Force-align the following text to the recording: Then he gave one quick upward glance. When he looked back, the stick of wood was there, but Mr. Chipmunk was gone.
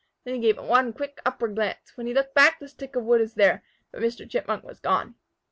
Then 0.23 0.33
he 0.33 0.39
gave 0.41 0.57
one 0.57 0.93
quick 0.93 1.21
upward 1.27 1.53
glance. 1.53 1.95
When 1.95 2.07
he 2.07 2.13
looked 2.15 2.33
back, 2.33 2.57
the 2.59 2.67
stick 2.67 2.95
of 2.95 3.03
wood 3.03 3.21
was 3.21 3.35
there, 3.35 3.63
but 3.91 4.01
Mr. 4.01 4.27
Chipmunk 4.27 4.63
was 4.63 4.79
gone. 4.79 5.13